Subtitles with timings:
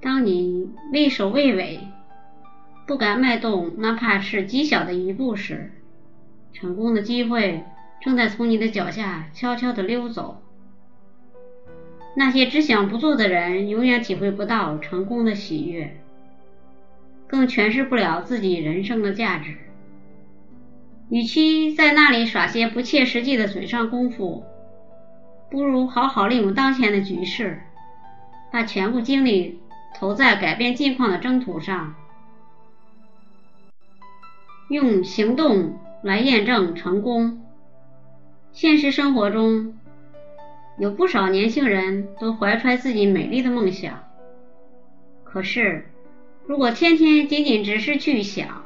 [0.00, 1.80] 当你畏首畏尾，
[2.86, 5.72] 不敢迈动哪怕是极小的一步时，
[6.52, 7.64] 成功的机会
[8.00, 10.40] 正在从你的脚下悄悄地溜走。
[12.14, 15.96] 那些只想不做的人，永远体会不到成功的喜悦，
[17.26, 19.56] 更诠释不了自己人生的价值。
[21.10, 24.44] 与其在那里耍些不切实际的嘴上功夫，
[25.50, 27.60] 不如好好利用当前的局势，
[28.52, 29.58] 把全部精力
[29.94, 31.94] 投在改变境况的征途上。
[34.68, 37.42] 用行动来验证成功。
[38.52, 39.78] 现实生活中，
[40.78, 44.04] 有不少年轻人都怀揣自己美丽的梦想。
[45.24, 45.86] 可是，
[46.46, 48.64] 如果天天仅仅只是去想，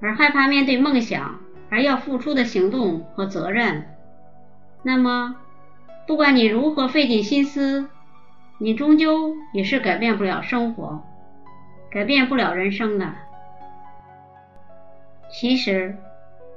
[0.00, 3.86] 而害怕面对梦想而要付出的行动和责任，
[4.82, 5.36] 那么，
[6.06, 7.88] 不管你如何费尽心思，
[8.58, 11.02] 你终究也是改变不了生活，
[11.90, 13.12] 改变不了人生的。
[15.30, 15.96] 其实，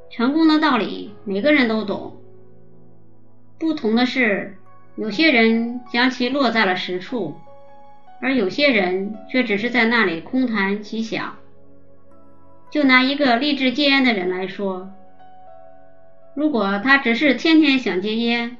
[0.09, 2.17] 成功的道理每个人都懂，
[3.57, 4.57] 不同的是，
[4.95, 7.35] 有些人将其落在了实处，
[8.21, 11.35] 而有些人却只是在那里空谈其想。
[12.69, 14.91] 就拿一个立志戒烟的人来说，
[16.35, 18.57] 如果他只是天天想戒烟，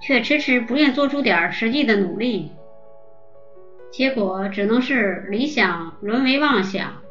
[0.00, 2.52] 却迟迟不愿做出点实际的努力，
[3.90, 7.02] 结果只能是理想沦为妄想，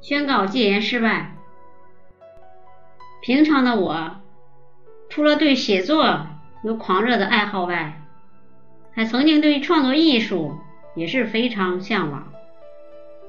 [0.00, 1.36] 宣告戒烟失败。
[3.22, 4.16] 平常的我，
[5.08, 6.26] 除了对写作
[6.62, 8.02] 有狂热的爱好外，
[8.92, 10.56] 还曾经对创作艺术
[10.94, 12.32] 也是非常向往。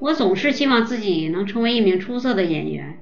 [0.00, 2.98] 我总是希望自己能成为一名出色的演员，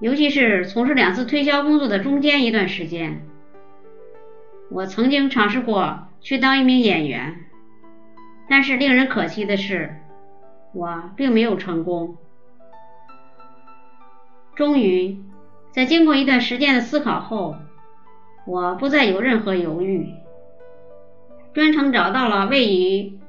[0.00, 3.26] 尤其是从事两次推销工作的中间一段时间，
[4.70, 7.44] 我曾经尝试过去当一名演员，
[8.48, 9.96] 但是令人可惜的是，
[10.72, 12.16] 我并没有成功。
[14.54, 15.18] 终于。
[15.72, 17.54] 在经过一段时间的思考后，
[18.44, 20.08] 我不再有任何犹豫，
[21.54, 23.20] 专程找到了位于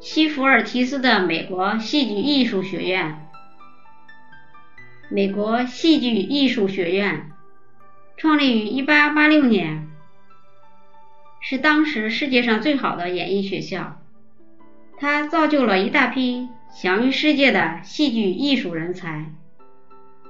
[0.00, 3.28] 西弗尔提斯的美国戏剧艺术学院。
[5.08, 7.30] 美国戏剧艺术学院
[8.16, 9.87] 创立于1886年，
[11.40, 14.00] 是当时世界上最好的演艺学校，
[14.98, 19.32] 它造就了一大批享誉世界的戏剧艺术人才。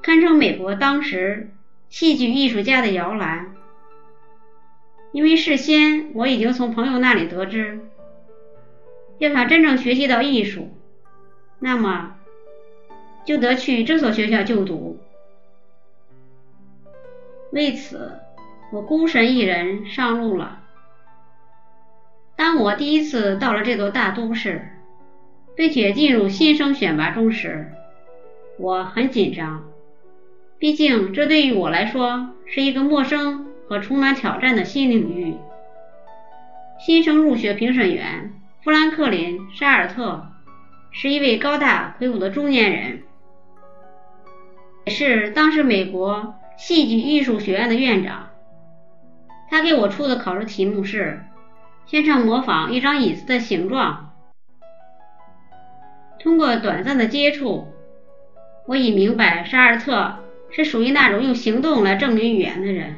[0.02, 1.50] 堪称美国当时
[1.88, 3.54] 戏剧艺术家的摇篮，
[5.12, 7.80] 因为事先我已经从朋友那里得知，
[9.18, 10.76] 要想真正学习到艺术，
[11.58, 12.14] 那么
[13.24, 15.00] 就得去这所学校就读。
[17.50, 18.20] 为此，
[18.70, 20.66] 我孤身一人上路了。
[22.38, 24.68] 当我第一次到了这座大都市，
[25.56, 27.72] 并且进入新生选拔中时，
[28.60, 29.64] 我很紧张。
[30.56, 35.34] 毕竟，这对于我来说是一个陌生和充满挑战的新领域。
[36.78, 38.32] 新生入学评审员
[38.62, 40.28] 富兰克林·沙尔特
[40.92, 43.02] 是一位高大魁梧的中年人，
[44.84, 48.28] 也是当时美国戏剧艺术学院的院长。
[49.50, 51.24] 他给我出的考试题目是：
[51.88, 54.14] 先生模仿一张椅子的形状。
[56.20, 57.66] 通过短暂的接触，
[58.66, 60.18] 我已明白沙尔特。
[60.50, 62.96] 是属于那种用行动来证明语言的人。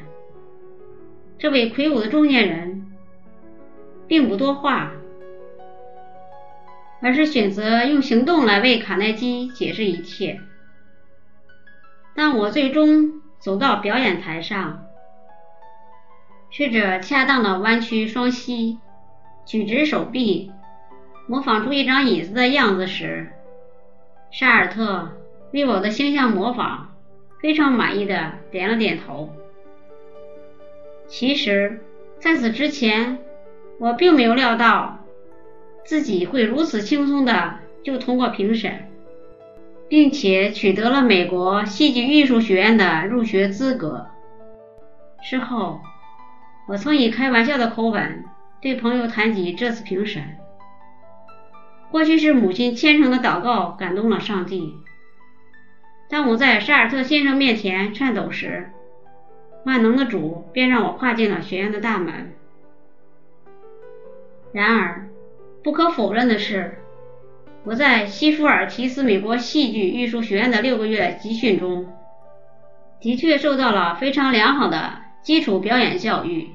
[1.36, 2.86] 这位魁梧的中年人
[4.06, 4.92] 并不多话，
[7.02, 10.40] 而是选择用行动来为卡耐基解释一切。
[12.14, 14.86] 当我最终走到表演台上，
[16.50, 18.78] 试着恰当的弯曲双膝，
[19.46, 20.52] 举直手臂，
[21.26, 23.30] 模仿出一张椅子的样子时，
[24.30, 25.10] 沙尔特
[25.52, 26.88] 为我的形象模仿。
[27.40, 29.30] 非常满意的点了点头。
[31.08, 31.80] 其实，
[32.18, 33.16] 在此之前，
[33.78, 34.98] 我并没有料到
[35.86, 38.90] 自己会如此轻松的就通过评审，
[39.88, 44.06] 并且取得了美国戏剧艺术学院的入学资格。
[45.22, 45.80] 事后，
[46.70, 48.24] 我曾以开玩笑的口吻
[48.62, 50.22] 对朋友谈及这次评审。
[51.90, 54.76] 或许是母亲虔诚的祷告感动了上帝。
[56.08, 58.70] 当我在沙尔特先生面前颤抖时，
[59.64, 62.34] 万能的主便让我跨进了学院的大门。
[64.52, 65.08] 然而，
[65.64, 66.78] 不可否认的是，
[67.64, 71.92] 我在西弗尔提斯美国戏剧艺术学院的六个月集训中，
[73.00, 76.48] 的确受到了非常良好的基础表演教育。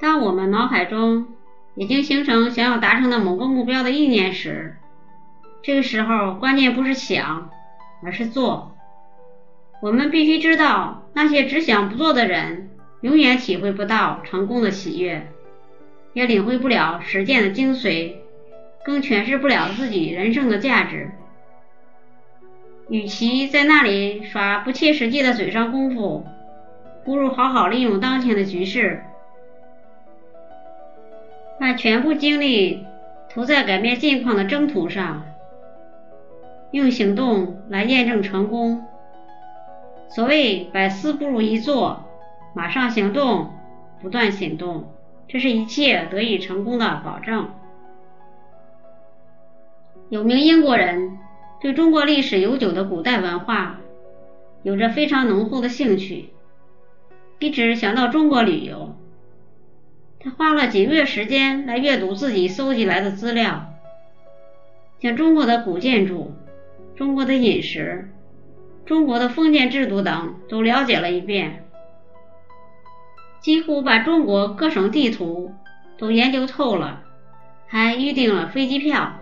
[0.00, 1.28] 当我们脑海中
[1.74, 4.76] 已经形成想要达成的某个目标的意念时，
[5.62, 7.50] 这个时候关键不是想，
[8.02, 8.76] 而是做。
[9.80, 12.70] 我们必须知道，那些只想不做的人，
[13.00, 15.26] 永远体会不到成功的喜悦，
[16.12, 18.14] 也领会不了实践的精髓，
[18.84, 21.10] 更诠释不了自己人生的价值。
[22.88, 26.26] 与其在那里耍不切实际的嘴上功夫，
[27.04, 29.02] 不如好好利用当前的局势，
[31.64, 32.84] 把全部精力
[33.30, 35.22] 投在改变境况的征途上，
[36.72, 38.84] 用行动来验证成功。
[40.10, 42.04] 所谓百思不如一做，
[42.54, 43.50] 马上行动，
[44.02, 44.92] 不断行动，
[45.26, 47.48] 这是一切得以成功的保证。
[50.10, 51.16] 有名英国人。
[51.62, 53.80] 对中国历史悠久的古代文化
[54.62, 56.28] 有着非常浓厚的兴趣，
[57.38, 58.94] 一直想到中国旅游。
[60.24, 63.74] 他花了几个月时间来阅读自己搜集来的资料，
[64.98, 66.32] 将中国的古建筑、
[66.96, 68.10] 中国的饮食、
[68.86, 71.66] 中国的封建制度等都了解了一遍，
[73.40, 75.52] 几乎把中国各省地图
[75.98, 77.02] 都研究透了，
[77.66, 79.20] 还预订了飞机票。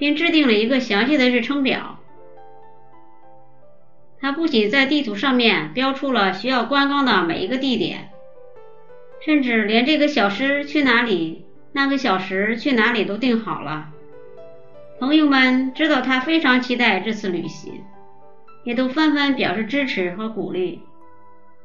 [0.00, 1.98] 并制定了一个详细的日程表。
[4.18, 8.09] 他不仅在地图上面标出了需要观光的每一个地点，
[9.24, 13.90] 甚至连这个小时去哪里、那个小时去哪里都定好了。
[14.98, 17.84] 朋友们知道他非常期待这次旅行，
[18.64, 20.82] 也都纷纷表示支持和鼓励，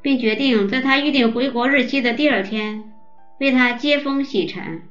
[0.02, 2.94] 并决定在他预定回国日期的第二天
[3.40, 4.84] 为他接风洗尘。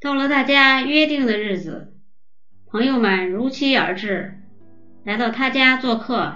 [0.00, 1.92] 到了大家约定的日子，
[2.66, 4.40] 朋友们如期而至，
[5.04, 6.34] 来到他家做客。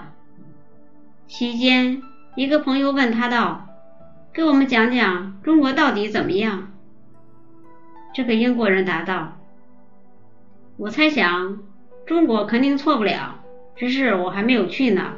[1.27, 2.01] 期间，
[2.35, 3.67] 一个朋友问他道
[4.35, 6.73] ：“给我们讲讲中国到底怎么样？”
[8.13, 9.37] 这个英国人答道
[10.75, 11.59] ：“我猜想
[12.05, 13.39] 中国肯定错不了，
[13.77, 15.13] 只是我还没有去呢。”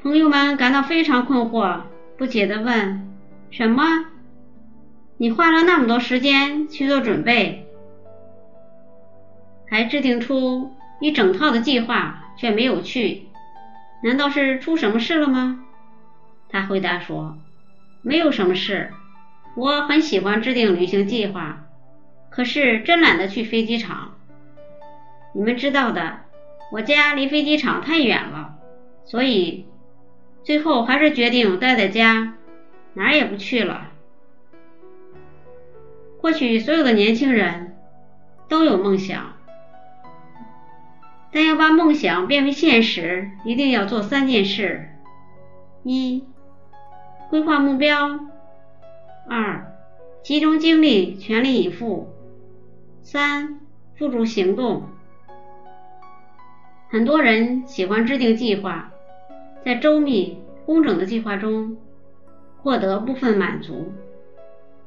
[0.00, 1.80] 朋友们感到非常困惑，
[2.16, 3.08] 不解地问
[3.50, 4.06] ：“什么？”
[5.18, 7.66] 你花了那么多时间去做准备，
[9.68, 13.26] 还制定出一整套的计划，却没有去，
[14.02, 15.64] 难道是出什么事了吗？
[16.52, 17.38] 他回答说
[18.02, 18.92] ：“没有什么事，
[19.56, 21.64] 我很喜欢制定旅行计划，
[22.28, 24.16] 可是真懒得去飞机场。
[25.34, 26.18] 你们知道的，
[26.70, 28.58] 我家离飞机场太远了，
[29.06, 29.66] 所以
[30.44, 32.34] 最后还是决定待在家，
[32.92, 33.88] 哪儿也不去了。”
[36.20, 37.76] 或许所有的年轻人
[38.48, 39.32] 都有梦想，
[41.32, 44.90] 但要把梦想变为现实，一定要做三件事：
[45.82, 46.24] 一、
[47.32, 48.28] 规划目标；
[49.26, 49.64] 二、
[50.22, 52.06] 集中精力，全力以赴；
[53.00, 53.58] 三、
[53.96, 54.82] 付诸行动。
[56.90, 58.92] 很多人喜欢制定计划，
[59.64, 61.78] 在周密工整的计划中
[62.62, 63.90] 获得部分满足，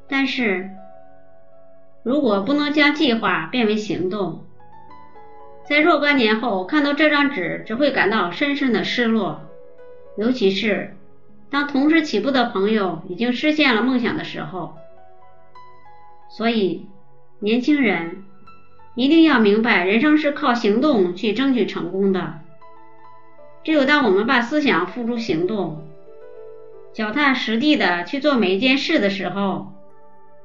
[0.06, 0.70] 但是。
[2.04, 4.44] 如果不能将计划变为行动，
[5.68, 9.40] 在若干年后看到这张纸，只会感到深深的失落。
[10.16, 10.94] 尤其是
[11.50, 14.76] 当同时起步的朋友已经实现了梦想的时候。
[16.28, 16.86] 所以，
[17.38, 18.24] 年轻人
[18.94, 22.40] 一定要明白，人生是靠行动去争取成功的。
[23.64, 25.86] 只有当我们把思想付诸行动，
[26.92, 29.72] 脚踏实地的去做每一件事的时候。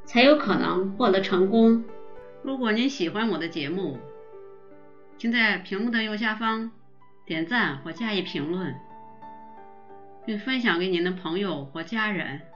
[0.03, 1.85] 才有可能获得成功。
[2.41, 3.97] 如果您喜欢我的节目，
[5.17, 6.71] 请在屏幕的右下方
[7.25, 8.75] 点赞或加以评论，
[10.25, 12.50] 并分享给您的朋友或家人。